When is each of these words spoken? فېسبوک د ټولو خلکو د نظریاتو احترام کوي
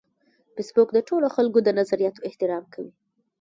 فېسبوک 0.53 0.89
د 0.93 0.99
ټولو 1.09 1.27
خلکو 1.35 1.59
د 1.63 1.69
نظریاتو 1.79 2.25
احترام 2.29 2.63
کوي 2.73 2.91